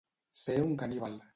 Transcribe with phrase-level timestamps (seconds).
[0.43, 1.21] Ser un caníbal.